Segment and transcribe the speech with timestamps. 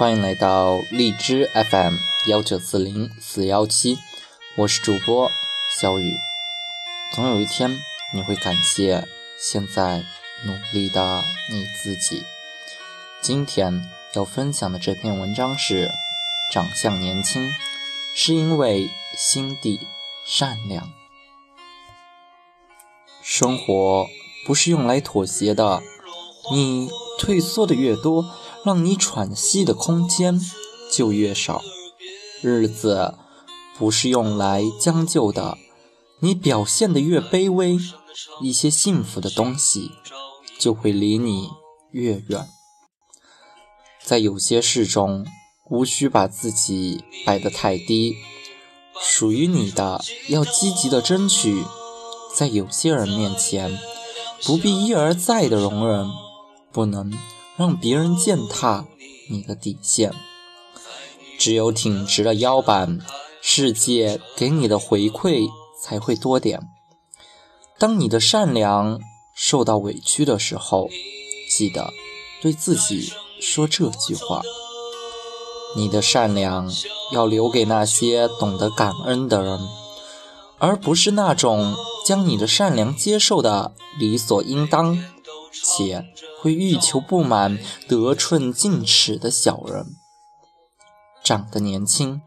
[0.00, 3.98] 欢迎来到荔枝 FM 幺九四零四幺七，
[4.56, 5.30] 我是主播
[5.78, 6.16] 小雨。
[7.12, 7.78] 总有一天，
[8.14, 9.06] 你会感谢
[9.38, 10.02] 现在
[10.46, 12.24] 努力的你自己。
[13.20, 13.82] 今天
[14.14, 15.90] 要分享的这篇文章是：
[16.50, 17.50] 长相年轻，
[18.14, 19.86] 是因为心地
[20.24, 20.90] 善良。
[23.22, 24.06] 生活
[24.46, 25.82] 不是用来妥协的，
[26.50, 26.88] 你
[27.18, 28.24] 退缩的越多。
[28.64, 30.40] 让你喘息的空间
[30.92, 31.62] 就越少，
[32.42, 33.14] 日子
[33.78, 35.56] 不是用来将就的。
[36.20, 37.78] 你表现的越卑微，
[38.42, 39.92] 一些幸福的东西
[40.58, 41.48] 就会离你
[41.92, 42.46] 越远。
[44.02, 45.26] 在有些事中，
[45.70, 48.16] 无需把自己摆得太低，
[49.00, 51.64] 属于你的要积极的争取。
[52.34, 53.78] 在有些人面前，
[54.44, 56.10] 不必一而再的容忍，
[56.70, 57.10] 不能。
[57.60, 58.86] 让别人践踏
[59.28, 60.14] 你的底线，
[61.38, 63.00] 只有挺直了腰板，
[63.42, 65.46] 世界给你的回馈
[65.78, 66.70] 才会多点。
[67.78, 68.98] 当你的善良
[69.34, 70.88] 受到委屈的时候，
[71.50, 71.92] 记得
[72.40, 74.40] 对自己说这句话：
[75.76, 76.72] 你的善良
[77.12, 79.60] 要留给那些懂得感恩的人，
[80.56, 85.04] 而不是那种将你的善良接受的理所应当
[85.52, 86.06] 且。
[86.40, 89.96] 会欲求不满、得寸进尺的小人，
[91.22, 92.22] 长得年轻，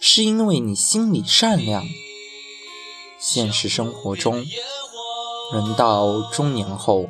[0.00, 1.82] 是因为你心里善良。
[3.18, 4.44] 现实生活中，
[5.52, 7.08] 人到中年后，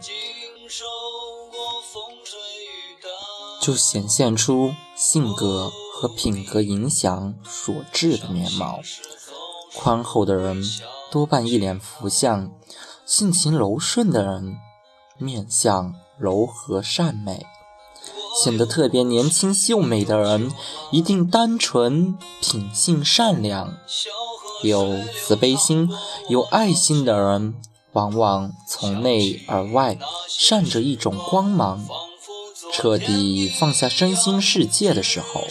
[3.61, 8.81] 就显现出性格和品格影响所致的面貌。
[9.75, 10.63] 宽厚的人
[11.11, 12.53] 多半一脸福相，
[13.05, 14.57] 性情柔顺的人
[15.19, 15.95] 面相。
[16.19, 17.47] 柔和善美，
[18.43, 20.51] 显得特别年轻秀美的人，
[20.91, 23.75] 一定单纯、品性善良，
[24.63, 25.91] 有慈悲心、
[26.29, 27.55] 有爱心的人，
[27.93, 29.99] 往往从内而外
[30.29, 31.87] 闪着一种光芒。
[32.71, 35.43] 彻底放下身心世界的时候，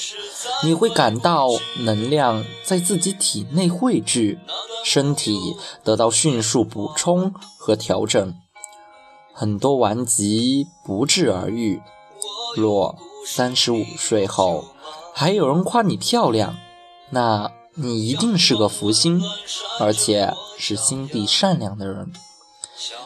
[0.64, 1.50] 你会感到
[1.80, 4.40] 能量在自己体内汇聚，
[4.86, 8.34] 身体得到迅速补充和调整。
[9.40, 11.80] 很多顽疾不治而愈。
[12.56, 14.66] 若三十五岁后
[15.14, 16.58] 还有人夸你漂亮，
[17.12, 19.22] 那你一定是个福星，
[19.80, 22.12] 而且是心地善良的人。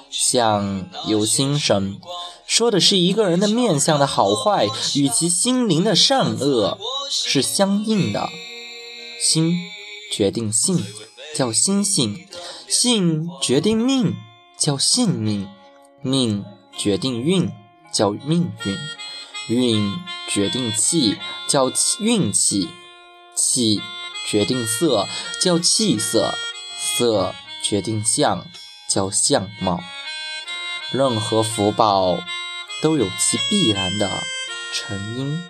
[0.10, 2.00] 相由心生，
[2.48, 6.78] 说的是一个人的面相的好坏与其心灵的善恶
[7.10, 8.30] 是相应的。
[9.22, 9.54] 心
[10.10, 10.82] 决定性，
[11.36, 12.16] 叫心性；
[12.70, 14.16] 性决定命，
[14.58, 15.50] 叫性命。
[16.02, 16.44] 命
[16.76, 17.52] 决定运，
[17.94, 18.76] 叫命运；
[19.50, 19.94] 运
[20.28, 21.18] 决定气，
[21.48, 22.68] 叫运气；
[23.36, 23.82] 气
[24.28, 25.08] 决定色，
[25.40, 26.34] 叫气色；
[26.98, 28.46] 色决定相，
[28.90, 29.80] 叫相貌。
[30.92, 32.24] 任何福报
[32.82, 34.10] 都有其必然的
[34.74, 35.42] 成因。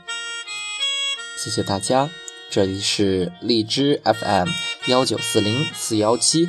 [1.44, 2.10] 谢谢大家，
[2.50, 4.50] 这里是荔枝 FM
[4.88, 6.48] 幺九四零四幺七，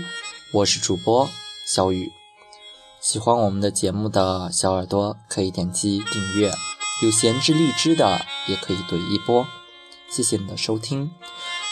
[0.53, 1.31] 我是主播
[1.65, 2.22] 小雨。
[3.03, 6.53] 喜欢我们的节目的小耳朵可以点击订阅，
[7.03, 9.45] 有闲置荔枝的也可以怼一波。
[10.09, 11.11] 谢谢你的收听，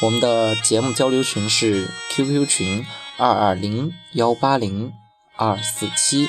[0.02, 2.84] 我们的节目交流群是 QQ 群
[3.16, 4.92] 二二零幺八零
[5.36, 6.28] 二四七。